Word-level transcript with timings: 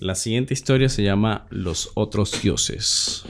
La 0.00 0.14
siguiente 0.14 0.54
historia 0.54 0.88
se 0.88 1.02
llama 1.02 1.46
Los 1.50 1.92
otros 1.94 2.40
dioses, 2.40 3.22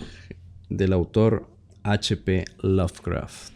del 0.69 0.93
autor 0.93 1.51
H.P. 1.83 2.45
Lovecraft. 2.63 3.53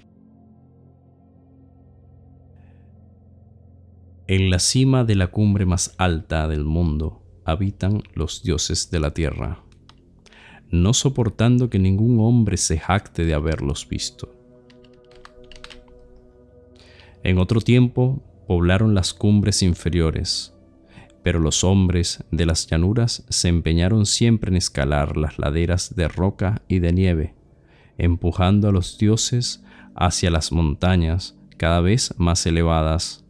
En 4.27 4.51
la 4.51 4.59
cima 4.59 5.05
de 5.05 5.15
la 5.15 5.29
cumbre 5.29 5.65
más 5.65 5.95
alta 5.97 6.49
del 6.49 6.65
mundo 6.65 7.23
habitan 7.45 8.03
los 8.15 8.43
dioses 8.43 8.91
de 8.91 8.99
la 8.99 9.15
tierra, 9.15 9.63
no 10.73 10.93
soportando 10.93 11.71
que 11.71 11.79
ningún 11.79 12.19
hombre 12.19 12.57
se 12.57 12.81
jacte 12.81 13.25
de 13.25 13.35
haberlos 13.35 13.89
visto. 13.89 14.35
En 17.23 17.39
otro 17.39 17.61
tiempo 17.61 18.25
poblaron 18.49 18.93
las 18.93 19.15
cumbres 19.15 19.63
inferiores, 19.63 20.54
pero 21.25 21.41
los 21.41 21.65
hombres 21.65 22.23
de 22.31 22.45
las 22.45 22.67
llanuras 22.67 23.25
se 23.31 23.49
empeñaron 23.49 24.05
siempre 24.05 24.51
en 24.51 24.57
escalar 24.57 25.17
las 25.17 25.39
laderas 25.39 25.97
de 25.97 26.07
roca 26.07 26.61
y 26.69 26.81
de 26.81 26.93
nieve, 26.93 27.35
empujando 27.97 28.69
a 28.69 28.73
los 28.73 28.99
dioses 28.99 29.65
hacia 29.97 30.31
las 30.31 30.53
montañas 30.53 31.35
cada 31.57 31.81
vez 31.81 32.15
más 32.19 32.45
elevadas, 32.45 33.25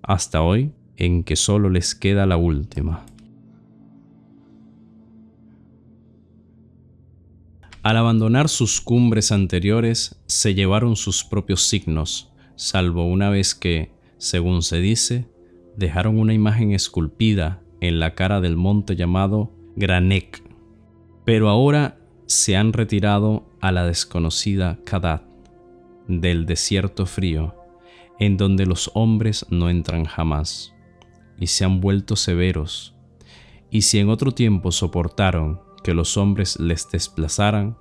hasta 0.00 0.40
hoy 0.40 0.72
en 0.96 1.24
que 1.24 1.36
solo 1.36 1.68
les 1.68 1.94
queda 1.94 2.24
la 2.24 2.38
última. 2.38 3.04
Al 7.82 7.98
abandonar 7.98 8.48
sus 8.48 8.80
cumbres 8.80 9.30
anteriores, 9.30 10.18
se 10.24 10.54
llevaron 10.54 10.96
sus 10.96 11.22
propios 11.22 11.68
signos, 11.68 12.32
salvo 12.54 13.06
una 13.06 13.28
vez 13.28 13.54
que, 13.54 13.92
según 14.16 14.62
se 14.62 14.80
dice, 14.80 15.28
dejaron 15.76 16.18
una 16.18 16.34
imagen 16.34 16.72
esculpida 16.72 17.62
en 17.80 18.00
la 18.00 18.14
cara 18.14 18.40
del 18.40 18.56
monte 18.56 18.96
llamado 18.96 19.52
Granek, 19.76 20.42
pero 21.24 21.48
ahora 21.48 21.98
se 22.26 22.56
han 22.56 22.72
retirado 22.72 23.46
a 23.60 23.72
la 23.72 23.84
desconocida 23.84 24.78
Kadat, 24.84 25.22
del 26.08 26.46
desierto 26.46 27.06
frío, 27.06 27.54
en 28.18 28.36
donde 28.36 28.64
los 28.66 28.90
hombres 28.94 29.46
no 29.50 29.68
entran 29.68 30.04
jamás, 30.04 30.74
y 31.38 31.48
se 31.48 31.64
han 31.64 31.80
vuelto 31.80 32.16
severos, 32.16 32.94
y 33.70 33.82
si 33.82 33.98
en 33.98 34.08
otro 34.08 34.32
tiempo 34.32 34.72
soportaron 34.72 35.60
que 35.82 35.94
los 35.94 36.16
hombres 36.16 36.58
les 36.58 36.90
desplazaran, 36.90 37.76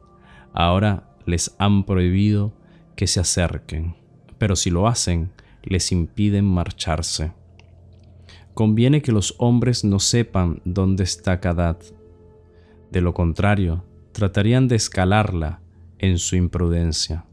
ahora 0.53 1.15
les 1.25 1.55
han 1.57 1.85
prohibido 1.85 2.53
que 2.95 3.07
se 3.07 3.19
acerquen, 3.19 3.95
pero 4.37 4.55
si 4.55 4.69
lo 4.69 4.87
hacen, 4.87 5.31
les 5.63 5.91
impiden 5.91 6.45
marcharse. 6.45 7.31
Conviene 8.55 9.01
que 9.01 9.11
los 9.11 9.35
hombres 9.37 9.83
no 9.83 9.99
sepan 9.99 10.61
dónde 10.63 11.03
está 11.03 11.41
Kadad. 11.41 11.75
De 12.89 13.01
lo 13.01 13.13
contrario, 13.13 13.83
tratarían 14.13 14.69
de 14.69 14.77
escalarla 14.77 15.59
en 15.99 16.17
su 16.17 16.37
imprudencia. 16.37 17.25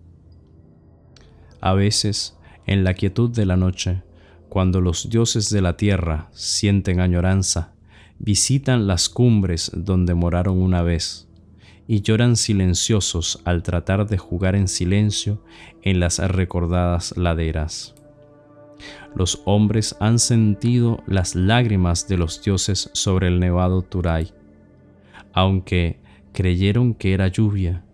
A 1.61 1.75
veces, 1.75 2.37
en 2.67 2.83
la 2.83 2.95
quietud 2.95 3.31
de 3.31 3.47
la 3.47 3.57
noche, 3.57 4.03
cuando 4.49 4.81
los 4.81 5.11
dioses 5.11 5.49
de 5.51 5.63
la 5.63 5.77
tierra 5.77 6.29
sienten 6.33 6.99
añoranza, 6.99 7.73
visitan 8.19 8.89
las 8.89 9.09
cumbres 9.09 9.71
donde 9.73 10.15
moraron 10.15 10.61
una 10.61 10.83
vez 10.83 11.29
y 11.87 12.01
lloran 12.01 12.35
silenciosos 12.35 13.41
al 13.45 13.63
tratar 13.63 14.09
de 14.09 14.19
jugar 14.19 14.57
en 14.57 14.67
silencio 14.67 15.41
en 15.83 16.01
las 16.01 16.19
recordadas 16.19 17.17
laderas 17.17 17.95
los 19.15 19.43
hombres 19.45 19.97
han 20.01 20.19
sentido 20.19 21.03
las 21.07 21.35
lágrimas 21.35 22.09
de 22.09 22.17
los 22.17 22.43
dioses 22.43 22.91
sobre 22.93 23.29
el 23.29 23.41
nevado 23.41 23.83
Turay, 23.83 24.33
aunque 25.33 26.01
creyeron 26.33 26.95
que 26.95 27.13
era 27.13 27.29
lluvia, 27.29 27.85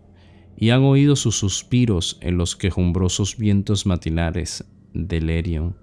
y 0.57 0.71
han 0.71 0.83
oído 0.83 1.17
sus 1.17 1.37
suspiros 1.37 2.19
en 2.21 2.37
los 2.37 2.57
quejumbrosos 2.57 3.37
vientos 3.37 3.87
matinales 3.87 4.65
del 4.93 5.31
Erion. 5.31 5.77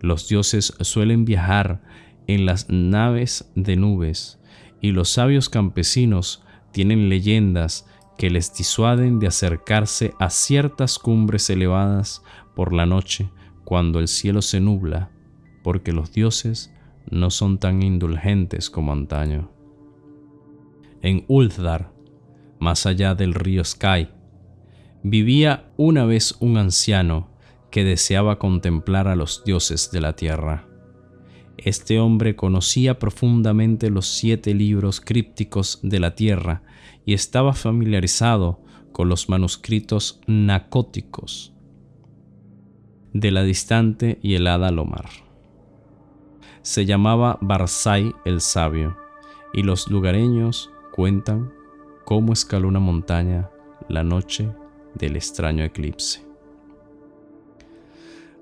Los 0.00 0.28
dioses 0.28 0.74
suelen 0.80 1.24
viajar 1.24 1.82
en 2.26 2.46
las 2.46 2.68
naves 2.68 3.50
de 3.54 3.76
nubes, 3.76 4.38
y 4.80 4.92
los 4.92 5.10
sabios 5.10 5.48
campesinos 5.48 6.42
tienen 6.72 7.08
leyendas 7.08 7.86
que 8.16 8.30
les 8.30 8.54
disuaden 8.54 9.18
de 9.18 9.26
acercarse 9.26 10.14
a 10.18 10.30
ciertas 10.30 10.98
cumbres 10.98 11.48
elevadas 11.50 12.22
por 12.54 12.72
la 12.72 12.86
noche 12.86 13.30
cuando 13.70 14.00
el 14.00 14.08
cielo 14.08 14.42
se 14.42 14.58
nubla, 14.58 15.12
porque 15.62 15.92
los 15.92 16.12
dioses 16.12 16.74
no 17.08 17.30
son 17.30 17.58
tan 17.58 17.84
indulgentes 17.84 18.68
como 18.68 18.92
antaño. 18.92 19.52
En 21.02 21.24
Ulthar, 21.28 21.92
más 22.58 22.84
allá 22.84 23.14
del 23.14 23.32
río 23.32 23.64
Sky, 23.64 24.08
vivía 25.04 25.70
una 25.76 26.04
vez 26.04 26.34
un 26.40 26.56
anciano 26.56 27.30
que 27.70 27.84
deseaba 27.84 28.40
contemplar 28.40 29.06
a 29.06 29.14
los 29.14 29.44
dioses 29.44 29.92
de 29.92 30.00
la 30.00 30.16
tierra. 30.16 30.66
Este 31.56 32.00
hombre 32.00 32.34
conocía 32.34 32.98
profundamente 32.98 33.88
los 33.88 34.08
siete 34.08 34.52
libros 34.52 35.00
crípticos 35.00 35.78
de 35.84 36.00
la 36.00 36.16
tierra 36.16 36.64
y 37.04 37.14
estaba 37.14 37.52
familiarizado 37.52 38.64
con 38.90 39.08
los 39.08 39.28
manuscritos 39.28 40.20
nacóticos 40.26 41.54
de 43.12 43.30
la 43.30 43.42
distante 43.42 44.18
y 44.22 44.34
helada 44.34 44.70
Lomar. 44.70 45.08
Se 46.62 46.86
llamaba 46.86 47.38
Barzai 47.40 48.14
el 48.24 48.40
Sabio, 48.40 48.96
y 49.52 49.62
los 49.62 49.88
lugareños 49.88 50.70
cuentan 50.92 51.52
cómo 52.04 52.32
escaló 52.32 52.68
una 52.68 52.80
montaña 52.80 53.50
la 53.88 54.04
noche 54.04 54.50
del 54.94 55.16
extraño 55.16 55.64
eclipse. 55.64 56.24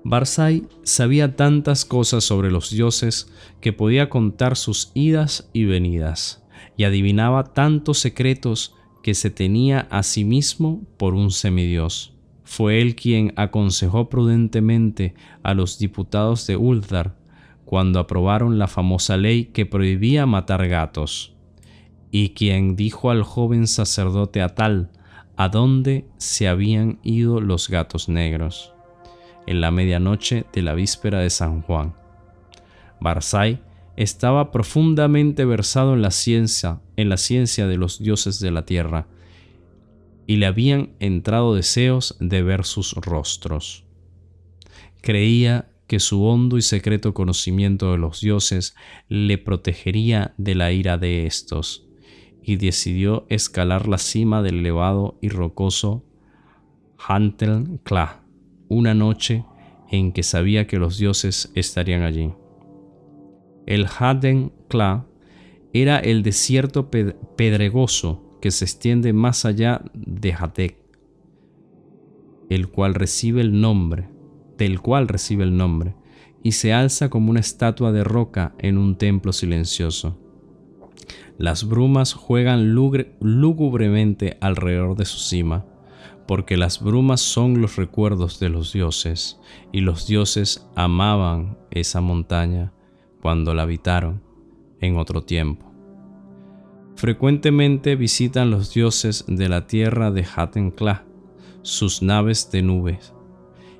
Barzai 0.03 0.67
sabía 0.83 1.35
tantas 1.35 1.83
cosas 1.83 2.23
sobre 2.23 2.51
los 2.51 2.69
dioses 2.69 3.31
que 3.61 3.73
podía 3.73 4.09
contar 4.09 4.55
sus 4.55 4.91
idas 4.93 5.49
y 5.53 5.65
venidas, 5.65 6.43
y 6.77 6.83
adivinaba 6.83 7.43
tantos 7.53 7.99
secretos 7.99 8.75
que 9.03 9.13
se 9.13 9.29
tenía 9.29 9.87
a 9.89 10.03
sí 10.03 10.23
mismo 10.23 10.83
por 10.97 11.13
un 11.13 11.31
semidios 11.31 12.18
fue 12.49 12.81
él 12.81 12.95
quien 12.95 13.31
aconsejó 13.35 14.09
prudentemente 14.09 15.13
a 15.43 15.53
los 15.53 15.77
diputados 15.77 16.47
de 16.47 16.57
Uldar 16.57 17.15
cuando 17.63 17.99
aprobaron 17.99 18.57
la 18.57 18.67
famosa 18.67 19.17
ley 19.17 19.45
que 19.45 19.67
prohibía 19.67 20.25
matar 20.25 20.67
gatos, 20.67 21.35
y 22.09 22.29
quien 22.29 22.75
dijo 22.75 23.11
al 23.11 23.21
joven 23.21 23.67
sacerdote 23.67 24.41
Atal 24.41 24.89
a 25.37 25.49
dónde 25.49 26.07
se 26.17 26.47
habían 26.47 26.97
ido 27.03 27.39
los 27.39 27.69
gatos 27.69 28.09
negros, 28.09 28.73
en 29.45 29.61
la 29.61 29.69
medianoche 29.69 30.47
de 30.51 30.63
la 30.63 30.73
víspera 30.73 31.19
de 31.19 31.29
San 31.29 31.61
Juan. 31.61 31.93
Barzai 32.99 33.61
estaba 33.95 34.49
profundamente 34.49 35.45
versado 35.45 35.93
en 35.93 36.01
la 36.01 36.09
ciencia, 36.09 36.81
en 36.95 37.09
la 37.09 37.17
ciencia 37.17 37.67
de 37.67 37.77
los 37.77 37.99
dioses 37.99 38.39
de 38.39 38.49
la 38.49 38.65
tierra, 38.65 39.05
y 40.29 40.35
le 40.35 40.45
habían 40.45 40.91
entrado 40.99 41.55
deseos 41.55 42.15
de 42.19 42.43
ver 42.43 42.63
sus 42.63 42.93
rostros. 42.93 43.83
Creía 45.01 45.71
que 45.87 45.99
su 45.99 46.23
hondo 46.23 46.59
y 46.59 46.61
secreto 46.61 47.15
conocimiento 47.15 47.93
de 47.93 47.97
los 47.97 48.21
dioses 48.21 48.75
le 49.07 49.39
protegería 49.39 50.35
de 50.37 50.53
la 50.53 50.71
ira 50.71 50.99
de 50.99 51.25
estos, 51.25 51.87
y 52.43 52.57
decidió 52.57 53.25
escalar 53.29 53.87
la 53.87 53.97
cima 53.97 54.43
del 54.43 54.59
elevado 54.59 55.17
y 55.19 55.29
rocoso 55.29 56.05
Hantel 56.99 57.79
Kla, 57.83 58.21
una 58.67 58.93
noche 58.93 59.45
en 59.89 60.11
que 60.11 60.21
sabía 60.21 60.67
que 60.67 60.77
los 60.77 60.99
dioses 60.99 61.51
estarían 61.55 62.03
allí. 62.03 62.33
El 63.65 63.87
Haden 63.87 64.53
Kla 64.67 65.07
era 65.73 65.97
el 65.97 66.21
desierto 66.21 66.91
pedregoso 66.91 68.28
que 68.41 68.51
se 68.51 68.65
extiende 68.65 69.13
más 69.13 69.45
allá 69.45 69.81
de 69.93 70.33
Hatek, 70.33 70.77
el 72.49 72.67
cual 72.69 72.95
recibe 72.95 73.41
el 73.41 73.59
nombre, 73.61 74.09
del 74.57 74.81
cual 74.81 75.07
recibe 75.07 75.43
el 75.43 75.55
nombre, 75.55 75.95
y 76.43 76.53
se 76.53 76.73
alza 76.73 77.09
como 77.09 77.31
una 77.31 77.39
estatua 77.39 77.91
de 77.91 78.03
roca 78.03 78.53
en 78.59 78.77
un 78.77 78.97
templo 78.97 79.33
silencioso. 79.33 80.17
Las 81.37 81.67
brumas 81.67 82.13
juegan 82.13 82.73
lúgubremente 82.73 84.37
alrededor 84.41 84.97
de 84.97 85.05
su 85.05 85.19
cima, 85.19 85.65
porque 86.27 86.57
las 86.57 86.81
brumas 86.81 87.21
son 87.21 87.61
los 87.61 87.75
recuerdos 87.75 88.39
de 88.39 88.49
los 88.49 88.73
dioses, 88.73 89.39
y 89.71 89.81
los 89.81 90.05
dioses 90.05 90.67
amaban 90.75 91.57
esa 91.71 92.01
montaña 92.01 92.73
cuando 93.21 93.53
la 93.53 93.63
habitaron 93.63 94.21
en 94.79 94.97
otro 94.97 95.23
tiempo. 95.23 95.68
Frecuentemente 96.99 97.95
visitan 97.95 98.51
los 98.51 98.73
dioses 98.73 99.23
de 99.25 99.47
la 99.47 99.67
tierra 99.67 100.11
de 100.11 100.25
Hatenkla 100.35 101.05
sus 101.61 102.01
naves 102.01 102.51
de 102.51 102.61
nubes 102.61 103.13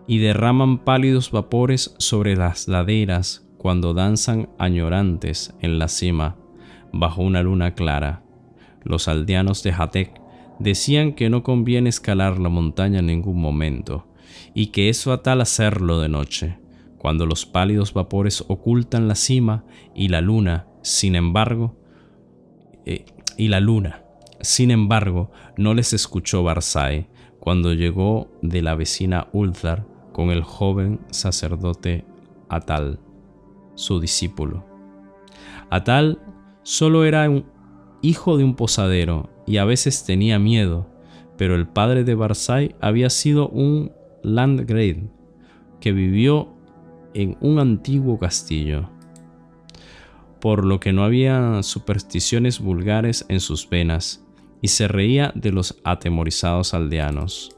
y 0.07 0.19
derraman 0.19 0.85
pálidos 0.85 1.29
vapores 1.29 1.93
sobre 1.97 2.37
las 2.37 2.69
laderas 2.69 3.45
cuando 3.57 3.93
danzan 3.93 4.47
añorantes 4.57 5.53
en 5.59 5.79
la 5.79 5.89
cima, 5.89 6.37
bajo 6.93 7.21
una 7.21 7.43
luna 7.43 7.75
clara. 7.75 8.23
Los 8.85 9.09
aldeanos 9.09 9.63
de 9.63 9.73
Hatek 9.73 10.13
decían 10.59 11.11
que 11.11 11.29
no 11.29 11.43
conviene 11.43 11.89
escalar 11.89 12.39
la 12.39 12.47
montaña 12.47 12.99
en 12.99 13.07
ningún 13.07 13.41
momento, 13.41 14.07
y 14.53 14.67
que 14.67 14.87
es 14.87 15.03
fatal 15.03 15.41
hacerlo 15.41 15.99
de 15.99 16.07
noche, 16.07 16.57
cuando 16.97 17.25
los 17.25 17.45
pálidos 17.45 17.93
vapores 17.93 18.45
ocultan 18.47 19.09
la 19.09 19.15
cima 19.15 19.65
y 19.93 20.07
la 20.07 20.21
luna, 20.21 20.67
sin 20.83 21.17
embargo, 21.17 21.78
eh, 22.89 23.05
y 23.37 23.49
la 23.49 23.59
luna, 23.59 24.03
sin 24.41 24.71
embargo, 24.71 25.29
no 25.57 25.75
les 25.75 25.93
escuchó 25.93 26.41
Barzai 26.41 27.07
cuando 27.39 27.73
llegó 27.73 28.31
de 28.41 28.63
la 28.63 28.73
vecina 28.73 29.27
Ulthar 29.31 29.85
con 30.11 30.31
el 30.31 30.41
joven 30.41 30.99
sacerdote 31.11 32.03
Atal, 32.49 32.99
su 33.75 33.99
discípulo. 33.99 34.65
Atal 35.69 36.19
solo 36.63 37.05
era 37.05 37.29
un 37.29 37.45
hijo 38.01 38.37
de 38.37 38.43
un 38.43 38.55
posadero 38.55 39.29
y 39.45 39.57
a 39.57 39.65
veces 39.65 40.03
tenía 40.03 40.39
miedo, 40.39 40.89
pero 41.37 41.53
el 41.53 41.67
padre 41.67 42.03
de 42.03 42.15
Barzai 42.15 42.75
había 42.81 43.11
sido 43.11 43.49
un 43.49 43.91
landgrave 44.23 45.11
que 45.79 45.91
vivió 45.91 46.49
en 47.13 47.37
un 47.39 47.59
antiguo 47.59 48.17
castillo, 48.17 48.89
por 50.41 50.65
lo 50.65 50.79
que 50.79 50.93
no 50.93 51.03
había 51.03 51.63
supersticiones 51.63 52.59
vulgares 52.59 53.25
en 53.29 53.39
sus 53.39 53.69
venas 53.69 54.25
y 54.61 54.69
se 54.69 54.87
reía 54.87 55.31
de 55.35 55.51
los 55.51 55.79
atemorizados 55.83 56.73
aldeanos. 56.73 57.55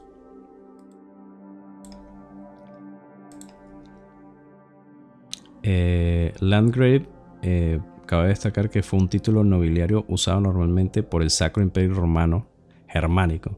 Eh, 5.62 6.32
Landgrave 6.40 7.06
eh, 7.42 7.78
cabe 8.06 8.28
destacar 8.28 8.68
que 8.68 8.82
fue 8.82 8.98
un 8.98 9.08
título 9.08 9.44
nobiliario 9.44 10.04
usado 10.08 10.40
normalmente 10.40 11.02
por 11.02 11.22
el 11.22 11.30
Sacro 11.30 11.62
Imperio 11.62 11.94
Romano 11.94 12.48
Germánico. 12.88 13.56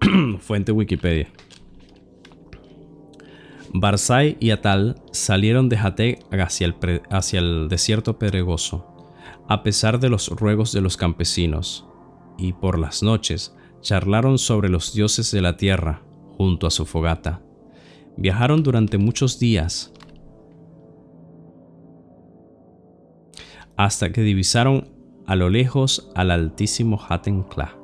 Fuente 0.40 0.72
Wikipedia. 0.72 1.28
Barzai 3.78 4.38
y 4.40 4.52
Atal 4.52 5.02
salieron 5.12 5.68
de 5.68 5.76
Jate 5.76 6.18
hacia 6.30 6.66
el, 6.66 7.02
hacia 7.10 7.40
el 7.40 7.68
desierto 7.68 8.18
pedregoso, 8.18 8.86
a 9.48 9.62
pesar 9.62 10.00
de 10.00 10.08
los 10.08 10.28
ruegos 10.30 10.72
de 10.72 10.80
los 10.80 10.96
campesinos, 10.96 11.86
y 12.38 12.54
por 12.54 12.78
las 12.78 13.02
noches 13.02 13.54
charlaron 13.82 14.38
sobre 14.38 14.70
los 14.70 14.94
dioses 14.94 15.30
de 15.30 15.42
la 15.42 15.58
tierra 15.58 16.02
junto 16.38 16.66
a 16.66 16.70
su 16.70 16.86
fogata. 16.86 17.42
Viajaron 18.16 18.62
durante 18.62 18.96
muchos 18.96 19.38
días, 19.38 19.92
hasta 23.76 24.10
que 24.10 24.22
divisaron 24.22 24.88
a 25.26 25.36
lo 25.36 25.50
lejos 25.50 26.10
al 26.14 26.30
altísimo 26.30 26.98
Hatenkla, 26.98 27.76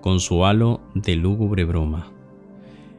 con 0.00 0.18
su 0.18 0.44
halo 0.44 0.80
de 0.96 1.14
lúgubre 1.14 1.64
broma. 1.64 2.15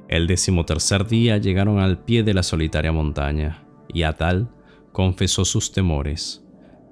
El 0.07 0.27
decimotercer 0.27 1.07
día 1.07 1.38
llegaron 1.38 1.80
al 1.80 2.04
pie 2.04 2.24
de 2.24 2.33
la 2.33 2.44
solitaria 2.44 2.92
montaña, 2.92 3.63
y 3.88 4.04
Atal 4.04 4.50
confesó 4.94 5.44
sus 5.44 5.71
temores. 5.71 6.45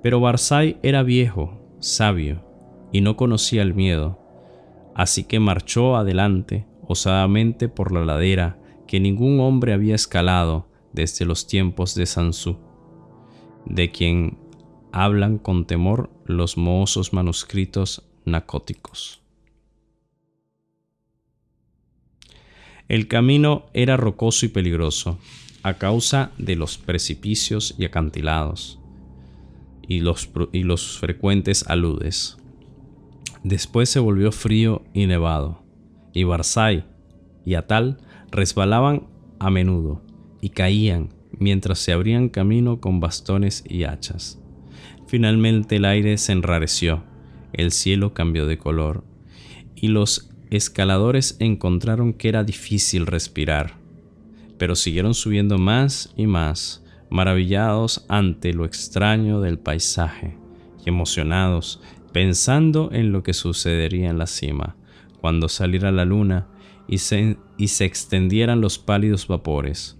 Pero 0.03 0.19
Barzai 0.19 0.77
era 0.83 1.01
viejo, 1.01 1.61
sabio, 1.79 2.43
y 2.91 3.01
no 3.01 3.15
conocía 3.15 3.61
el 3.61 3.73
miedo, 3.73 4.19
así 4.95 5.23
que 5.23 5.39
marchó 5.39 5.95
adelante 5.95 6.65
osadamente 6.87 7.69
por 7.69 7.91
la 7.91 8.05
ladera 8.05 8.59
que 8.87 8.99
ningún 8.99 9.39
hombre 9.39 9.73
había 9.73 9.95
escalado 9.95 10.67
desde 10.93 11.25
los 11.25 11.47
tiempos 11.47 11.95
de 11.95 12.05
Sansú, 12.05 12.57
de 13.65 13.91
quien 13.91 14.37
hablan 14.91 15.37
con 15.37 15.65
temor 15.65 16.09
los 16.25 16.57
mohosos 16.57 17.11
manuscritos 17.11 18.07
nacóticos. 18.25 19.24
El 22.87 23.07
camino 23.07 23.65
era 23.73 23.97
rocoso 23.97 24.45
y 24.45 24.49
peligroso 24.49 25.17
a 25.63 25.75
causa 25.75 26.31
de 26.37 26.55
los 26.55 26.77
precipicios 26.77 27.73
y 27.77 27.85
acantilados 27.85 28.79
y 29.87 30.01
los, 30.01 30.29
y 30.51 30.63
los 30.63 30.99
frecuentes 30.99 31.65
aludes. 31.67 32.37
Después 33.43 33.89
se 33.89 33.99
volvió 33.99 34.31
frío 34.31 34.83
y 34.93 35.05
nevado, 35.07 35.63
y 36.13 36.23
Barzai 36.23 36.85
y 37.45 37.55
Atal 37.55 37.97
resbalaban 38.31 39.07
a 39.39 39.49
menudo 39.49 40.01
y 40.41 40.49
caían 40.49 41.13
mientras 41.37 41.79
se 41.79 41.91
abrían 41.91 42.29
camino 42.29 42.79
con 42.79 42.99
bastones 42.99 43.63
y 43.67 43.83
hachas. 43.83 44.39
Finalmente 45.07 45.77
el 45.77 45.85
aire 45.85 46.17
se 46.17 46.31
enrareció, 46.31 47.03
el 47.53 47.71
cielo 47.71 48.13
cambió 48.13 48.45
de 48.45 48.57
color, 48.57 49.03
y 49.75 49.89
los 49.89 50.34
escaladores 50.49 51.37
encontraron 51.39 52.13
que 52.13 52.29
era 52.29 52.43
difícil 52.43 53.05
respirar, 53.05 53.77
pero 54.57 54.75
siguieron 54.75 55.13
subiendo 55.13 55.57
más 55.57 56.13
y 56.15 56.27
más, 56.27 56.83
maravillados 57.09 58.05
ante 58.09 58.53
lo 58.53 58.65
extraño 58.65 59.41
del 59.41 59.59
paisaje 59.59 60.37
y 60.85 60.89
emocionados, 60.89 61.81
pensando 62.11 62.89
en 62.91 63.11
lo 63.11 63.23
que 63.23 63.33
sucedería 63.33 64.09
en 64.09 64.17
la 64.17 64.27
cima, 64.27 64.75
cuando 65.19 65.49
saliera 65.49 65.91
la 65.91 66.05
luna 66.05 66.47
y 66.87 66.99
se, 66.99 67.37
y 67.57 67.67
se 67.67 67.85
extendieran 67.85 68.61
los 68.61 68.79
pálidos 68.79 69.27
vapores. 69.27 69.97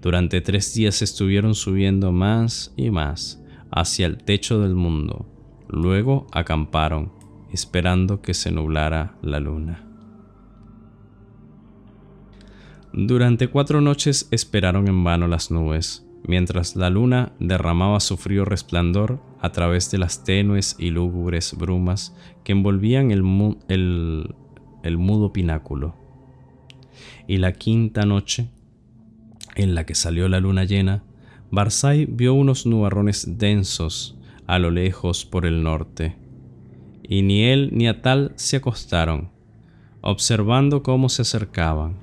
Durante 0.00 0.40
tres 0.40 0.74
días 0.74 1.00
estuvieron 1.00 1.54
subiendo 1.54 2.12
más 2.12 2.74
y 2.76 2.90
más, 2.90 3.42
hacia 3.70 4.06
el 4.06 4.18
techo 4.18 4.60
del 4.60 4.74
mundo. 4.74 5.26
Luego 5.68 6.26
acamparon, 6.32 7.12
esperando 7.54 8.20
que 8.20 8.34
se 8.34 8.50
nublara 8.50 9.14
la 9.22 9.38
luna. 9.38 9.84
Durante 12.92 13.46
cuatro 13.46 13.80
noches 13.80 14.26
esperaron 14.32 14.88
en 14.88 15.04
vano 15.04 15.28
las 15.28 15.52
nubes, 15.52 16.04
mientras 16.26 16.74
la 16.74 16.90
luna 16.90 17.32
derramaba 17.38 18.00
su 18.00 18.16
frío 18.16 18.44
resplandor 18.44 19.20
a 19.40 19.52
través 19.52 19.92
de 19.92 19.98
las 19.98 20.24
tenues 20.24 20.74
y 20.80 20.90
lúgubres 20.90 21.56
brumas 21.56 22.16
que 22.42 22.52
envolvían 22.52 23.12
el, 23.12 23.22
mudo 23.22 25.32
pináculo. 25.32 25.94
Y 27.28 27.36
la 27.36 27.52
quinta 27.52 28.04
noche, 28.04 28.48
en 29.54 29.76
la 29.76 29.86
que 29.86 29.94
salió 29.94 30.28
la 30.28 30.40
luna 30.40 30.64
llena, 30.64 31.04
Barzai 31.52 32.06
vio 32.06 32.34
unos 32.34 32.66
nubarrones 32.66 33.38
densos 33.38 34.18
a 34.48 34.58
lo 34.58 34.72
lejos 34.72 35.24
por 35.24 35.46
el 35.46 35.62
norte, 35.62 36.16
y 37.08 37.22
ni 37.22 37.44
él 37.44 37.70
ni 37.72 37.86
Atal 37.86 38.32
se 38.36 38.56
acostaron, 38.56 39.30
observando 40.00 40.82
cómo 40.82 41.08
se 41.08 41.22
acercaban, 41.22 41.96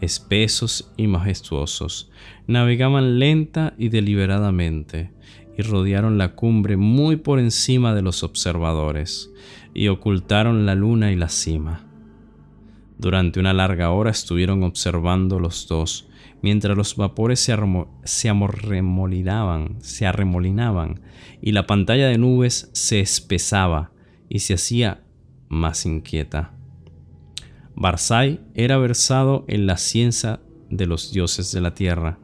espesos 0.00 0.92
y 0.96 1.06
majestuosos, 1.06 2.10
navegaban 2.46 3.18
lenta 3.18 3.74
y 3.76 3.88
deliberadamente, 3.88 5.10
y 5.56 5.62
rodearon 5.62 6.18
la 6.18 6.34
cumbre 6.34 6.76
muy 6.76 7.16
por 7.16 7.38
encima 7.38 7.94
de 7.94 8.02
los 8.02 8.22
observadores, 8.22 9.32
y 9.72 9.88
ocultaron 9.88 10.66
la 10.66 10.74
luna 10.74 11.12
y 11.12 11.16
la 11.16 11.28
cima. 11.28 11.86
Durante 12.98 13.40
una 13.40 13.52
larga 13.52 13.90
hora 13.90 14.10
estuvieron 14.10 14.62
observando 14.62 15.40
los 15.40 15.66
dos, 15.66 16.08
mientras 16.42 16.76
los 16.76 16.94
vapores 16.94 17.40
se, 17.40 17.56
se 18.04 18.32
se 19.80 20.06
arremolinaban 20.06 21.00
y 21.42 21.52
la 21.52 21.66
pantalla 21.66 22.06
de 22.06 22.18
nubes 22.18 22.70
se 22.72 23.00
espesaba 23.00 23.93
y 24.34 24.40
se 24.40 24.54
hacía 24.54 25.00
más 25.48 25.86
inquieta. 25.86 26.50
Barzai 27.76 28.40
era 28.54 28.78
versado 28.78 29.44
en 29.46 29.68
la 29.68 29.76
ciencia 29.76 30.40
de 30.70 30.86
los 30.86 31.12
dioses 31.12 31.52
de 31.52 31.60
la 31.60 31.74
tierra 31.74 32.18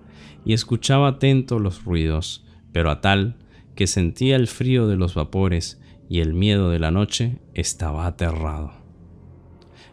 y 0.44 0.52
escuchaba 0.52 1.06
atento 1.06 1.60
los 1.60 1.84
ruidos, 1.84 2.44
pero 2.72 2.90
a 2.90 3.00
tal 3.00 3.36
que 3.76 3.86
sentía 3.86 4.34
el 4.34 4.48
frío 4.48 4.88
de 4.88 4.96
los 4.96 5.14
vapores 5.14 5.80
y 6.08 6.18
el 6.18 6.34
miedo 6.34 6.68
de 6.70 6.80
la 6.80 6.90
noche, 6.90 7.38
estaba 7.54 8.06
aterrado. 8.06 8.72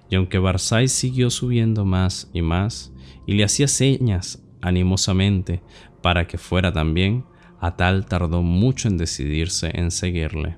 Y 0.09 0.15
aunque 0.15 0.39
Barzai 0.39 0.87
siguió 0.87 1.29
subiendo 1.29 1.85
más 1.85 2.31
y 2.33 2.41
más, 2.41 2.91
y 3.27 3.33
le 3.33 3.43
hacía 3.43 3.67
señas 3.67 4.43
animosamente 4.61 5.61
para 6.01 6.25
que 6.25 6.39
fuera 6.39 6.73
también, 6.73 7.25
Atal 7.59 8.07
tardó 8.07 8.41
mucho 8.41 8.87
en 8.87 8.97
decidirse 8.97 9.69
en 9.75 9.91
seguirle. 9.91 10.57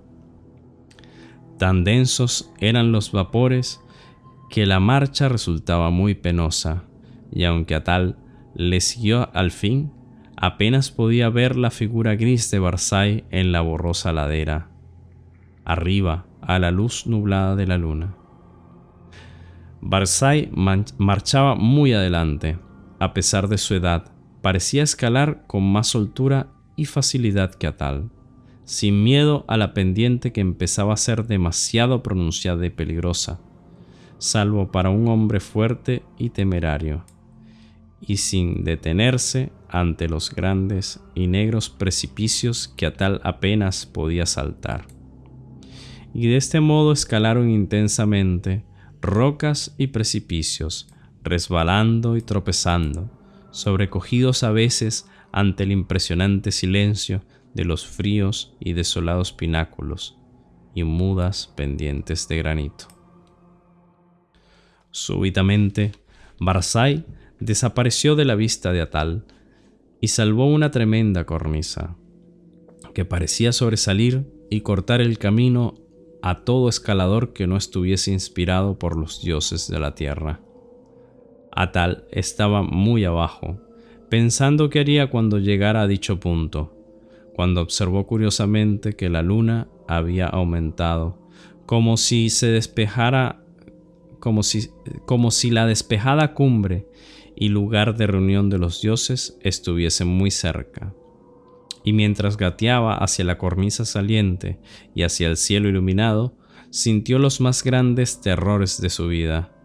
Tan 1.59 1.83
densos 1.83 2.49
eran 2.59 2.93
los 2.93 3.11
vapores 3.11 3.83
que 4.49 4.65
la 4.65 4.79
marcha 4.79 5.27
resultaba 5.27 5.89
muy 5.89 6.15
penosa, 6.15 6.85
y 7.33 7.43
aunque 7.43 7.75
Atal 7.75 8.17
le 8.55 8.79
siguió 8.79 9.29
al 9.33 9.51
fin, 9.51 9.91
apenas 10.37 10.89
podía 10.89 11.29
ver 11.29 11.57
la 11.57 11.69
figura 11.69 12.15
gris 12.15 12.49
de 12.49 12.59
Barzai 12.59 13.25
en 13.29 13.51
la 13.51 13.59
borrosa 13.59 14.13
ladera, 14.13 14.69
arriba 15.65 16.25
a 16.41 16.59
la 16.59 16.71
luz 16.71 17.05
nublada 17.07 17.57
de 17.57 17.67
la 17.67 17.77
luna. 17.77 18.15
Barzai 19.81 20.49
marchaba 20.97 21.55
muy 21.55 21.91
adelante. 21.91 22.57
A 22.99 23.13
pesar 23.13 23.49
de 23.49 23.57
su 23.57 23.75
edad, 23.75 24.11
parecía 24.41 24.81
escalar 24.81 25.43
con 25.45 25.69
más 25.69 25.87
soltura 25.87 26.47
y 26.77 26.85
facilidad 26.85 27.53
que 27.53 27.67
Atal. 27.67 28.09
Sin 28.69 29.03
miedo 29.03 29.45
a 29.47 29.57
la 29.57 29.73
pendiente 29.73 30.31
que 30.31 30.41
empezaba 30.41 30.93
a 30.93 30.97
ser 30.97 31.25
demasiado 31.25 32.03
pronunciada 32.03 32.67
y 32.67 32.69
peligrosa, 32.69 33.39
salvo 34.19 34.71
para 34.71 34.91
un 34.91 35.07
hombre 35.07 35.39
fuerte 35.39 36.03
y 36.19 36.29
temerario, 36.29 37.03
y 37.99 38.17
sin 38.17 38.63
detenerse 38.63 39.51
ante 39.69 40.07
los 40.07 40.29
grandes 40.29 40.99
y 41.15 41.25
negros 41.25 41.71
precipicios 41.71 42.67
que 42.67 42.85
a 42.85 42.93
tal 42.93 43.21
apenas 43.23 43.87
podía 43.87 44.27
saltar. 44.27 44.85
Y 46.13 46.27
de 46.27 46.37
este 46.37 46.59
modo 46.59 46.91
escalaron 46.91 47.49
intensamente 47.49 48.63
rocas 49.01 49.73
y 49.79 49.87
precipicios, 49.87 50.93
resbalando 51.23 52.17
y 52.17 52.21
tropezando, 52.21 53.09
sobrecogidos 53.49 54.43
a 54.43 54.51
veces 54.51 55.07
ante 55.31 55.63
el 55.63 55.71
impresionante 55.71 56.51
silencio 56.51 57.23
de 57.53 57.65
los 57.65 57.85
fríos 57.85 58.55
y 58.59 58.73
desolados 58.73 59.33
pináculos 59.33 60.17
y 60.73 60.83
mudas 60.83 61.51
pendientes 61.55 62.27
de 62.27 62.37
granito. 62.37 62.87
Súbitamente, 64.91 65.91
Barzai 66.39 67.05
desapareció 67.39 68.15
de 68.15 68.25
la 68.25 68.35
vista 68.35 68.71
de 68.71 68.81
Atal 68.81 69.25
y 70.01 70.09
salvó 70.09 70.47
una 70.47 70.71
tremenda 70.71 71.25
cornisa, 71.25 71.95
que 72.93 73.05
parecía 73.05 73.51
sobresalir 73.51 74.25
y 74.49 74.61
cortar 74.61 75.01
el 75.01 75.17
camino 75.17 75.75
a 76.21 76.43
todo 76.43 76.69
escalador 76.69 77.33
que 77.33 77.47
no 77.47 77.55
estuviese 77.57 78.11
inspirado 78.11 78.77
por 78.77 78.97
los 78.97 79.21
dioses 79.23 79.69
de 79.69 79.79
la 79.79 79.95
tierra. 79.95 80.41
Atal 81.51 82.05
estaba 82.11 82.61
muy 82.61 83.05
abajo, 83.05 83.61
pensando 84.09 84.69
qué 84.69 84.79
haría 84.79 85.09
cuando 85.09 85.39
llegara 85.39 85.81
a 85.81 85.87
dicho 85.87 86.19
punto, 86.19 86.78
cuando 87.39 87.61
observó 87.61 88.05
curiosamente 88.05 88.97
que 88.97 89.07
la 89.07 89.21
luna 89.21 89.69
había 89.87 90.27
aumentado, 90.27 91.17
como 91.65 91.95
si 91.95 92.29
se 92.29 92.47
despejara, 92.47 93.45
como 94.19 94.43
si, 94.43 94.67
como 95.05 95.31
si 95.31 95.49
la 95.49 95.65
despejada 95.65 96.33
cumbre 96.33 96.85
y 97.37 97.47
lugar 97.47 97.95
de 97.95 98.07
reunión 98.07 98.49
de 98.49 98.57
los 98.57 98.81
dioses 98.81 99.37
estuviesen 99.39 100.09
muy 100.09 100.31
cerca. 100.31 100.93
Y 101.85 101.93
mientras 101.93 102.35
gateaba 102.35 102.95
hacia 102.95 103.23
la 103.23 103.37
cornisa 103.37 103.85
saliente 103.85 104.59
y 104.93 105.03
hacia 105.03 105.29
el 105.29 105.37
cielo 105.37 105.69
iluminado, 105.69 106.35
sintió 106.71 107.19
los 107.19 107.39
más 107.39 107.63
grandes 107.63 108.19
terrores 108.19 108.81
de 108.81 108.89
su 108.89 109.07
vida. 109.07 109.55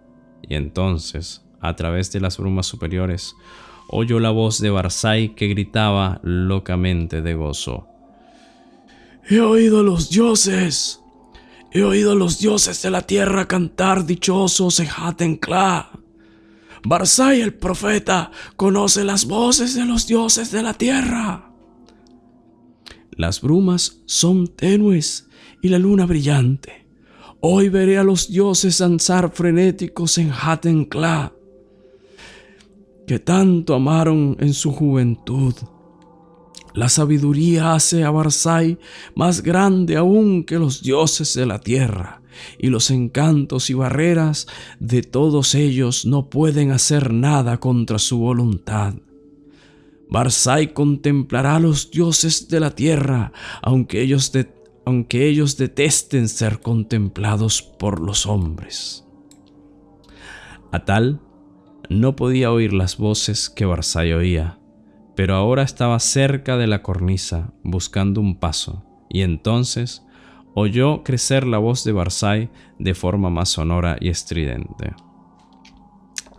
Y 0.42 0.54
entonces, 0.54 1.44
a 1.60 1.74
través 1.74 2.12
de 2.12 2.20
las 2.20 2.38
brumas 2.38 2.66
superiores, 2.66 3.34
oyó 3.88 4.20
la 4.20 4.30
voz 4.30 4.60
de 4.60 4.70
Barzai 4.70 5.34
que 5.34 5.48
gritaba 5.48 6.20
locamente 6.22 7.22
de 7.22 7.34
gozo. 7.34 7.86
He 9.28 9.40
oído 9.40 9.80
a 9.80 9.82
los 9.82 10.10
dioses. 10.10 11.00
He 11.70 11.82
oído 11.82 12.12
a 12.12 12.14
los 12.14 12.38
dioses 12.38 12.82
de 12.82 12.90
la 12.90 13.02
tierra 13.02 13.48
cantar 13.48 14.06
dichosos 14.06 14.80
en 14.80 14.88
Hatenkla. 14.88 15.90
Barzai 16.84 17.40
el 17.40 17.54
profeta 17.54 18.30
conoce 18.56 19.04
las 19.04 19.24
voces 19.24 19.74
de 19.74 19.86
los 19.86 20.06
dioses 20.06 20.50
de 20.50 20.62
la 20.62 20.74
tierra. 20.74 21.50
Las 23.10 23.40
brumas 23.40 24.02
son 24.06 24.48
tenues 24.48 25.28
y 25.62 25.68
la 25.68 25.78
luna 25.78 26.04
brillante. 26.04 26.86
Hoy 27.40 27.68
veré 27.68 27.98
a 27.98 28.04
los 28.04 28.30
dioses 28.30 28.78
danzar 28.78 29.30
frenéticos 29.32 30.18
en 30.18 30.30
Hatenkla 30.32 31.32
que 33.06 33.18
tanto 33.18 33.74
amaron 33.74 34.36
en 34.40 34.54
su 34.54 34.72
juventud. 34.72 35.54
La 36.74 36.88
sabiduría 36.88 37.74
hace 37.74 38.02
a 38.02 38.10
Barzai 38.10 38.78
más 39.14 39.42
grande 39.42 39.96
aún 39.96 40.44
que 40.44 40.58
los 40.58 40.82
dioses 40.82 41.34
de 41.34 41.46
la 41.46 41.60
tierra, 41.60 42.22
y 42.58 42.68
los 42.68 42.90
encantos 42.90 43.70
y 43.70 43.74
barreras 43.74 44.48
de 44.80 45.02
todos 45.02 45.54
ellos 45.54 46.04
no 46.04 46.28
pueden 46.30 46.72
hacer 46.72 47.12
nada 47.12 47.58
contra 47.58 47.98
su 47.98 48.18
voluntad. 48.18 48.94
Barzai 50.10 50.74
contemplará 50.74 51.56
a 51.56 51.60
los 51.60 51.90
dioses 51.90 52.48
de 52.48 52.60
la 52.60 52.70
tierra, 52.70 53.32
aunque 53.62 54.02
ellos, 54.02 54.32
aunque 54.84 55.28
ellos 55.28 55.56
detesten 55.56 56.28
ser 56.28 56.60
contemplados 56.60 57.62
por 57.62 58.00
los 58.00 58.26
hombres. 58.26 59.04
A 60.72 60.84
tal 60.84 61.20
no 61.88 62.16
podía 62.16 62.50
oír 62.52 62.72
las 62.72 62.96
voces 62.96 63.50
que 63.50 63.64
Barzai 63.64 64.12
oía, 64.12 64.58
pero 65.14 65.34
ahora 65.34 65.62
estaba 65.62 65.98
cerca 66.00 66.56
de 66.56 66.66
la 66.66 66.82
cornisa 66.82 67.52
buscando 67.62 68.20
un 68.20 68.38
paso, 68.38 68.84
y 69.08 69.22
entonces 69.22 70.02
oyó 70.54 71.02
crecer 71.02 71.46
la 71.46 71.58
voz 71.58 71.84
de 71.84 71.92
Barzai 71.92 72.50
de 72.78 72.94
forma 72.94 73.30
más 73.30 73.50
sonora 73.50 73.96
y 74.00 74.08
estridente. 74.08 74.94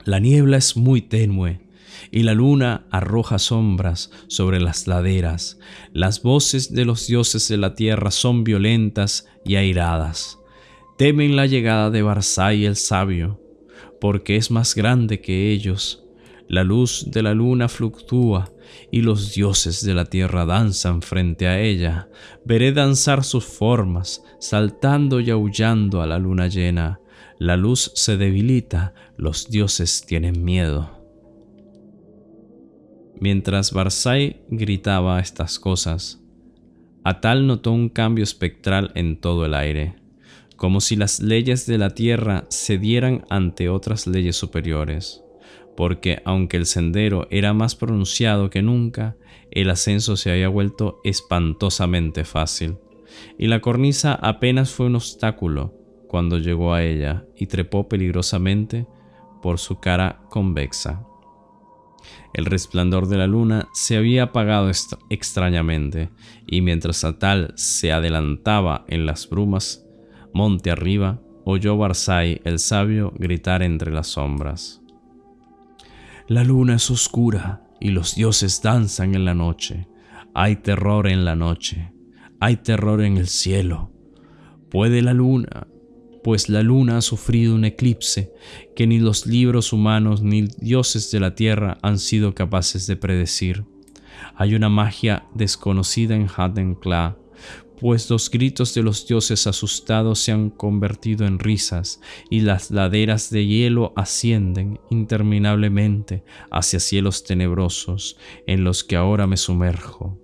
La 0.03 0.19
niebla 0.19 0.57
es 0.57 0.77
muy 0.77 1.01
tenue 1.01 1.65
y 2.11 2.23
la 2.23 2.33
luna 2.33 2.85
arroja 2.91 3.39
sombras 3.39 4.11
sobre 4.27 4.59
las 4.59 4.87
laderas. 4.87 5.59
Las 5.93 6.21
voces 6.21 6.73
de 6.73 6.85
los 6.85 7.07
dioses 7.07 7.47
de 7.47 7.57
la 7.57 7.75
tierra 7.75 8.11
son 8.11 8.43
violentas 8.43 9.27
y 9.43 9.55
airadas. 9.55 10.37
Temen 10.97 11.35
la 11.35 11.45
llegada 11.45 11.89
de 11.89 12.03
Barzai 12.03 12.65
el 12.65 12.75
sabio, 12.75 13.41
porque 13.99 14.35
es 14.35 14.51
más 14.51 14.75
grande 14.75 15.21
que 15.21 15.51
ellos. 15.51 16.03
La 16.47 16.63
luz 16.63 17.05
de 17.09 17.23
la 17.23 17.33
luna 17.33 17.67
fluctúa 17.67 18.51
y 18.91 19.01
los 19.01 19.33
dioses 19.33 19.83
de 19.83 19.93
la 19.93 20.05
tierra 20.05 20.45
danzan 20.45 21.01
frente 21.01 21.47
a 21.47 21.59
ella. 21.59 22.07
Veré 22.45 22.71
danzar 22.71 23.23
sus 23.23 23.45
formas, 23.45 24.23
saltando 24.39 25.19
y 25.19 25.31
aullando 25.31 26.01
a 26.01 26.07
la 26.07 26.19
luna 26.19 26.47
llena. 26.47 26.99
La 27.39 27.57
luz 27.57 27.91
se 27.95 28.17
debilita, 28.17 28.93
los 29.17 29.49
dioses 29.49 30.05
tienen 30.05 30.43
miedo. 30.43 30.91
Mientras 33.19 33.71
Barzai 33.71 34.41
gritaba 34.49 35.19
estas 35.19 35.57
cosas, 35.57 36.21
Atal 37.03 37.47
notó 37.47 37.71
un 37.71 37.89
cambio 37.89 38.23
espectral 38.23 38.91
en 38.95 39.19
todo 39.19 39.45
el 39.45 39.53
aire 39.53 40.04
como 40.55 40.81
si 40.81 40.95
las 40.95 41.19
leyes 41.19 41.65
de 41.65 41.77
la 41.77 41.91
tierra 41.91 42.45
cedieran 42.49 43.25
ante 43.29 43.69
otras 43.69 44.07
leyes 44.07 44.35
superiores, 44.35 45.23
porque 45.75 46.21
aunque 46.25 46.57
el 46.57 46.65
sendero 46.65 47.27
era 47.29 47.53
más 47.53 47.75
pronunciado 47.75 48.49
que 48.49 48.61
nunca, 48.61 49.17
el 49.51 49.69
ascenso 49.69 50.17
se 50.17 50.31
había 50.31 50.49
vuelto 50.49 50.99
espantosamente 51.03 52.23
fácil, 52.23 52.77
y 53.37 53.47
la 53.47 53.61
cornisa 53.61 54.13
apenas 54.13 54.71
fue 54.71 54.87
un 54.87 54.95
obstáculo 54.95 55.73
cuando 56.07 56.37
llegó 56.37 56.73
a 56.73 56.83
ella 56.83 57.25
y 57.35 57.47
trepó 57.47 57.87
peligrosamente 57.87 58.87
por 59.41 59.59
su 59.59 59.79
cara 59.79 60.21
convexa. 60.29 61.05
El 62.33 62.45
resplandor 62.45 63.07
de 63.07 63.17
la 63.17 63.27
luna 63.27 63.67
se 63.73 63.97
había 63.97 64.23
apagado 64.23 64.69
extrañamente, 65.09 66.09
y 66.45 66.61
mientras 66.61 67.03
Atal 67.03 67.53
se 67.55 67.91
adelantaba 67.91 68.85
en 68.87 69.05
las 69.05 69.29
brumas 69.29 69.84
monte 70.35 70.69
arriba, 70.69 71.21
oyó 71.45 71.77
Barzai 71.77 72.41
el 72.43 72.59
sabio 72.59 73.13
gritar 73.17 73.63
entre 73.63 73.91
las 73.91 74.07
sombras. 74.07 74.81
La 76.27 76.43
luna 76.43 76.75
es 76.75 76.91
oscura 76.91 77.63
y 77.79 77.91
los 77.91 78.15
dioses 78.15 78.61
danzan 78.61 79.15
en 79.15 79.23
la 79.23 79.33
noche. 79.33 79.87
Hay 80.33 80.57
terror 80.57 81.07
en 81.07 81.23
la 81.23 81.37
noche, 81.37 81.93
hay 82.41 82.57
terror 82.57 83.01
en 83.01 83.15
el 83.15 83.27
cielo. 83.27 83.93
Puede 84.69 85.01
la 85.01 85.13
luna, 85.13 85.67
pues 86.21 86.49
la 86.49 86.63
luna 86.63 86.97
ha 86.97 87.01
sufrido 87.01 87.55
un 87.55 87.63
eclipse 87.63 88.33
que 88.75 88.87
ni 88.87 88.99
los 88.99 89.25
libros 89.27 89.71
humanos 89.71 90.21
ni 90.21 90.41
dioses 90.41 91.11
de 91.11 91.21
la 91.21 91.33
tierra 91.33 91.77
han 91.81 91.97
sido 91.97 92.35
capaces 92.35 92.87
de 92.87 92.97
predecir. 92.97 93.63
Hay 94.35 94.53
una 94.53 94.67
magia 94.67 95.27
desconocida 95.33 96.13
en 96.13 96.27
Hadenkla 96.27 97.17
pues 97.79 98.09
los 98.09 98.29
gritos 98.29 98.73
de 98.73 98.83
los 98.83 99.07
dioses 99.07 99.47
asustados 99.47 100.19
se 100.19 100.31
han 100.31 100.49
convertido 100.49 101.25
en 101.25 101.39
risas 101.39 101.99
y 102.29 102.41
las 102.41 102.71
laderas 102.71 103.29
de 103.29 103.45
hielo 103.45 103.93
ascienden 103.95 104.79
interminablemente 104.89 106.23
hacia 106.51 106.79
cielos 106.79 107.23
tenebrosos 107.23 108.17
en 108.47 108.63
los 108.63 108.83
que 108.83 108.95
ahora 108.95 109.27
me 109.27 109.37
sumerjo. 109.37 110.19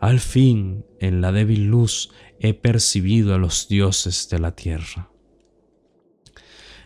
Al 0.00 0.20
fin, 0.20 0.84
en 1.00 1.20
la 1.20 1.32
débil 1.32 1.66
luz, 1.66 2.10
he 2.40 2.54
percibido 2.54 3.34
a 3.34 3.38
los 3.38 3.68
dioses 3.68 4.28
de 4.28 4.38
la 4.38 4.54
tierra. 4.54 5.10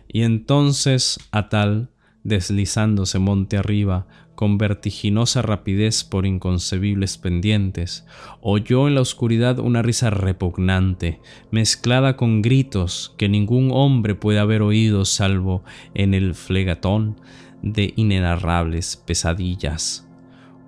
Y 0.07 0.23
entonces 0.23 1.19
Atal, 1.31 1.91
deslizándose 2.23 3.19
monte 3.19 3.57
arriba, 3.57 4.07
con 4.41 4.57
vertiginosa 4.57 5.43
rapidez 5.43 6.03
por 6.03 6.25
inconcebibles 6.25 7.19
pendientes, 7.19 8.07
oyó 8.41 8.89
en 8.89 8.95
la 8.95 9.03
oscuridad 9.03 9.59
una 9.59 9.83
risa 9.83 10.09
repugnante, 10.09 11.21
mezclada 11.51 12.17
con 12.17 12.41
gritos 12.41 13.15
que 13.19 13.29
ningún 13.29 13.69
hombre 13.71 14.15
puede 14.15 14.39
haber 14.39 14.63
oído 14.63 15.05
salvo 15.05 15.63
en 15.93 16.15
el 16.15 16.35
flegatón 16.35 17.21
de 17.61 17.93
inenarrables 17.97 18.97
pesadillas. 18.97 20.09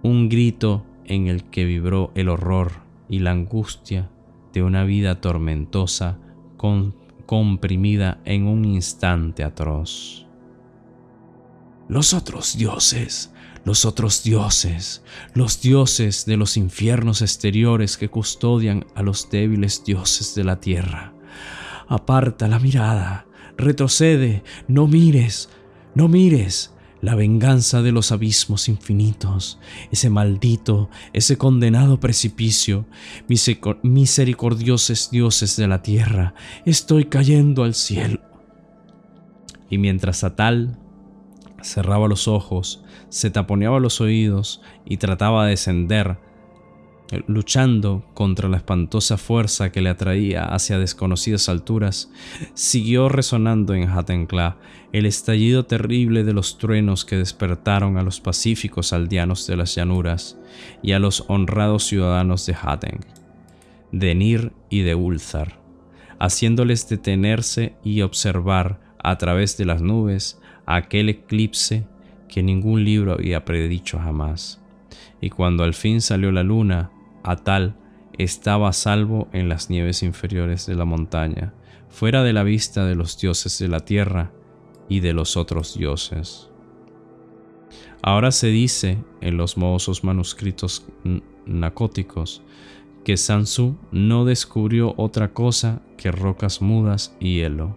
Un 0.02 0.28
grito 0.28 0.84
en 1.06 1.28
el 1.28 1.44
que 1.44 1.64
vibró 1.64 2.12
el 2.14 2.28
horror 2.28 2.72
y 3.08 3.20
la 3.20 3.30
angustia 3.30 4.10
de 4.52 4.62
una 4.62 4.84
vida 4.84 5.22
tormentosa 5.22 6.18
comprimida 7.24 8.20
en 8.26 8.46
un 8.48 8.66
instante 8.66 9.44
atroz. 9.44 10.26
Los 11.88 12.12
otros 12.14 12.56
dioses, 12.56 13.32
los 13.64 13.84
otros 13.84 14.22
dioses, 14.22 15.02
los 15.34 15.60
dioses 15.60 16.26
de 16.26 16.36
los 16.36 16.56
infiernos 16.56 17.22
exteriores 17.22 17.96
que 17.96 18.08
custodian 18.08 18.86
a 18.94 19.02
los 19.02 19.30
débiles 19.30 19.84
dioses 19.84 20.34
de 20.34 20.44
la 20.44 20.60
tierra. 20.60 21.14
Aparta 21.88 22.48
la 22.48 22.58
mirada, 22.58 23.26
retrocede, 23.56 24.42
no 24.68 24.86
mires, 24.86 25.48
no 25.94 26.08
mires, 26.08 26.72
la 27.02 27.16
venganza 27.16 27.82
de 27.82 27.90
los 27.90 28.12
abismos 28.12 28.68
infinitos, 28.68 29.58
ese 29.90 30.08
maldito, 30.08 30.88
ese 31.12 31.36
condenado 31.36 31.98
precipicio, 31.98 32.86
misericordiosos 33.82 35.10
dioses 35.10 35.56
de 35.56 35.66
la 35.66 35.82
tierra, 35.82 36.34
estoy 36.64 37.06
cayendo 37.06 37.64
al 37.64 37.74
cielo. 37.74 38.20
Y 39.68 39.78
mientras 39.78 40.22
Atal 40.22 40.78
cerraba 41.60 42.06
los 42.06 42.28
ojos, 42.28 42.84
se 43.12 43.30
taponeaba 43.30 43.78
los 43.78 44.00
oídos 44.00 44.62
y 44.86 44.96
trataba 44.96 45.44
de 45.44 45.50
descender, 45.50 46.16
luchando 47.26 48.06
contra 48.14 48.48
la 48.48 48.56
espantosa 48.56 49.18
fuerza 49.18 49.70
que 49.70 49.82
le 49.82 49.90
atraía 49.90 50.46
hacia 50.46 50.78
desconocidas 50.78 51.50
alturas, 51.50 52.10
siguió 52.54 53.10
resonando 53.10 53.74
en 53.74 53.86
Hatencla 53.90 54.56
el 54.94 55.04
estallido 55.04 55.66
terrible 55.66 56.24
de 56.24 56.32
los 56.32 56.56
truenos 56.56 57.04
que 57.04 57.16
despertaron 57.16 57.98
a 57.98 58.02
los 58.02 58.18
pacíficos 58.22 58.94
aldeanos 58.94 59.46
de 59.46 59.58
las 59.58 59.74
llanuras 59.74 60.38
y 60.82 60.92
a 60.92 60.98
los 60.98 61.24
honrados 61.28 61.84
ciudadanos 61.84 62.46
de 62.46 62.56
Haten, 62.58 63.00
de 63.90 64.14
Nir 64.14 64.52
y 64.70 64.80
de 64.80 64.94
Ulzar, 64.94 65.60
haciéndoles 66.18 66.88
detenerse 66.88 67.74
y 67.84 68.00
observar 68.00 68.80
a 69.04 69.18
través 69.18 69.58
de 69.58 69.66
las 69.66 69.82
nubes 69.82 70.40
aquel 70.64 71.10
eclipse 71.10 71.84
que 72.32 72.42
ningún 72.42 72.82
libro 72.82 73.12
había 73.12 73.44
predicho 73.44 73.98
jamás. 73.98 74.58
Y 75.20 75.28
cuando 75.28 75.64
al 75.64 75.74
fin 75.74 76.00
salió 76.00 76.32
la 76.32 76.42
luna, 76.42 76.90
Atal 77.22 77.76
estaba 78.16 78.70
a 78.70 78.72
salvo 78.72 79.28
en 79.34 79.50
las 79.50 79.68
nieves 79.68 80.02
inferiores 80.02 80.64
de 80.64 80.74
la 80.74 80.86
montaña, 80.86 81.52
fuera 81.90 82.22
de 82.22 82.32
la 82.32 82.42
vista 82.42 82.86
de 82.86 82.94
los 82.94 83.20
dioses 83.20 83.58
de 83.58 83.68
la 83.68 83.80
tierra 83.80 84.30
y 84.88 85.00
de 85.00 85.12
los 85.12 85.36
otros 85.36 85.76
dioses. 85.76 86.48
Ahora 88.00 88.32
se 88.32 88.46
dice 88.46 88.96
en 89.20 89.36
los 89.36 89.58
mohosos 89.58 90.02
manuscritos 90.02 90.86
nacóticos 91.44 92.40
que 93.04 93.18
Sansu 93.18 93.76
no 93.90 94.24
descubrió 94.24 94.94
otra 94.96 95.34
cosa 95.34 95.82
que 95.98 96.10
rocas 96.10 96.62
mudas 96.62 97.14
y 97.20 97.34
hielo. 97.34 97.76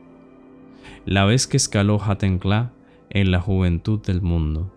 La 1.03 1.25
vez 1.25 1.45
que 1.45 1.57
escaló 1.57 2.01
Hatencla 2.01 2.71
en 3.09 3.31
la 3.31 3.39
juventud 3.39 4.01
del 4.01 4.21
mundo. 4.21 4.71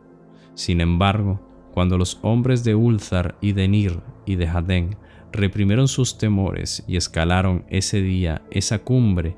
Sin 0.54 0.80
embargo, 0.80 1.40
cuando 1.72 1.96
los 1.96 2.18
hombres 2.22 2.64
de 2.64 2.74
Ulzar 2.74 3.36
y 3.40 3.52
de 3.52 3.68
Nir 3.68 4.00
y 4.26 4.34
de 4.34 4.48
Hadén 4.48 4.96
reprimieron 5.32 5.88
sus 5.88 6.18
temores 6.18 6.84
y 6.88 6.96
escalaron 6.96 7.64
ese 7.68 8.00
día 8.00 8.42
esa 8.50 8.80
cumbre 8.80 9.36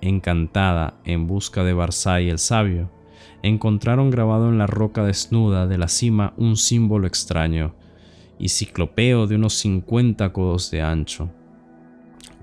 encantada 0.00 0.94
en 1.04 1.26
busca 1.26 1.64
de 1.64 1.72
Barsai 1.72 2.30
el 2.30 2.38
sabio, 2.38 2.90
encontraron 3.42 4.10
grabado 4.10 4.48
en 4.48 4.58
la 4.58 4.66
roca 4.66 5.04
desnuda 5.04 5.66
de 5.66 5.76
la 5.76 5.88
cima 5.88 6.34
un 6.36 6.56
símbolo 6.56 7.06
extraño 7.06 7.74
y 8.38 8.48
ciclopeo 8.48 9.26
de 9.26 9.34
unos 9.34 9.54
50 9.54 10.32
codos 10.32 10.70
de 10.70 10.82
ancho, 10.82 11.30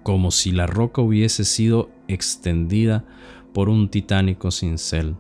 como 0.04 0.32
si 0.32 0.52
la 0.52 0.68
roca 0.68 1.02
hubiese 1.02 1.46
sido 1.46 1.90
extendida 2.08 3.06
por 3.54 3.70
un 3.70 3.90
titánico 3.90 4.52
cincel 4.52 5.16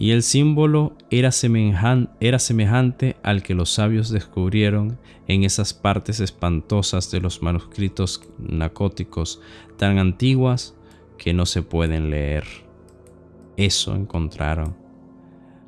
y 0.00 0.12
el 0.12 0.22
símbolo 0.22 0.96
era, 1.10 1.32
semejante 1.32 3.16
al 3.24 3.42
que 3.42 3.54
los 3.54 3.70
sabios 3.70 4.10
descubrieron 4.10 4.96
en 5.26 5.42
esas 5.42 5.74
partes 5.74 6.20
espantosas 6.20 7.10
de 7.10 7.20
los 7.20 7.42
manuscritos 7.42 8.22
nacóticos 8.38 9.42
tan 9.76 9.98
antiguas 9.98 10.76
que 11.18 11.34
no 11.34 11.46
se 11.46 11.62
pueden 11.62 12.10
leer. 12.10 12.44
Eso 13.56 13.96
encontraron. 13.96 14.76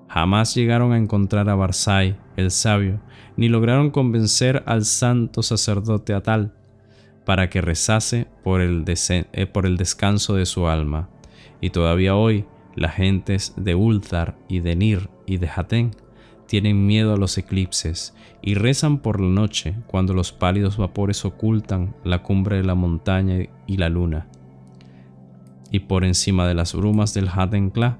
Jamás 0.08 0.54
llegaron 0.54 0.92
a 0.92 0.98
encontrar 0.98 1.48
a 1.48 1.56
Barsai, 1.56 2.16
el 2.36 2.52
sabio, 2.52 3.00
ni 3.36 3.48
lograron 3.48 3.90
convencer 3.90 4.62
al 4.66 4.84
santo 4.84 5.42
sacerdote 5.42 6.14
Atal 6.14 6.54
para 7.24 7.50
que 7.50 7.60
rezase 7.60 8.28
eh, 8.44 9.46
por 9.46 9.66
el 9.66 9.76
descanso 9.76 10.34
de 10.36 10.46
su 10.46 10.68
alma. 10.68 11.08
Y 11.60 11.70
todavía 11.70 12.14
hoy 12.14 12.46
las 12.74 12.94
gentes 12.94 13.54
de 13.56 13.74
Ulthar 13.74 14.36
y 14.48 14.60
de 14.60 14.76
Nir 14.76 15.10
y 15.26 15.38
de 15.38 15.48
Hatén 15.48 15.90
tienen 16.46 16.86
miedo 16.86 17.14
a 17.14 17.16
los 17.16 17.38
eclipses 17.38 18.14
y 18.42 18.54
rezan 18.54 18.98
por 18.98 19.20
la 19.20 19.28
noche 19.28 19.76
cuando 19.86 20.14
los 20.14 20.32
pálidos 20.32 20.76
vapores 20.76 21.24
ocultan 21.24 21.94
la 22.02 22.22
cumbre 22.22 22.56
de 22.56 22.64
la 22.64 22.74
montaña 22.74 23.48
y 23.66 23.76
la 23.76 23.88
luna. 23.88 24.26
Y 25.70 25.80
por 25.80 26.04
encima 26.04 26.48
de 26.48 26.54
las 26.54 26.74
brumas 26.74 27.14
del 27.14 27.28
Hatenkla, 27.28 27.98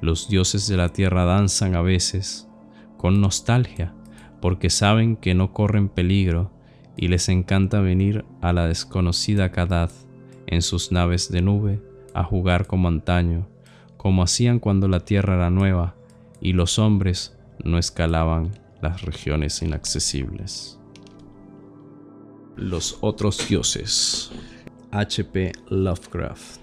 los 0.00 0.28
dioses 0.28 0.66
de 0.66 0.76
la 0.76 0.88
tierra 0.88 1.24
danzan 1.24 1.76
a 1.76 1.82
veces 1.82 2.48
con 2.96 3.20
nostalgia 3.20 3.94
porque 4.40 4.70
saben 4.70 5.14
que 5.14 5.34
no 5.34 5.52
corren 5.52 5.88
peligro 5.88 6.50
y 6.96 7.06
les 7.06 7.28
encanta 7.28 7.80
venir 7.80 8.24
a 8.40 8.52
la 8.52 8.66
desconocida 8.66 9.52
Kadad 9.52 9.90
en 10.48 10.62
sus 10.62 10.90
naves 10.90 11.30
de 11.30 11.42
nube 11.42 11.80
a 12.14 12.24
jugar 12.24 12.66
como 12.66 12.88
antaño 12.88 13.46
como 14.02 14.24
hacían 14.24 14.58
cuando 14.58 14.88
la 14.88 14.98
tierra 15.04 15.36
era 15.36 15.48
nueva 15.48 15.94
y 16.40 16.54
los 16.54 16.80
hombres 16.80 17.36
no 17.62 17.78
escalaban 17.78 18.50
las 18.80 19.02
regiones 19.02 19.62
inaccesibles. 19.62 20.76
Los 22.56 22.98
otros 23.00 23.46
dioses. 23.48 24.32
H.P. 24.90 25.52
Lovecraft 25.68 26.61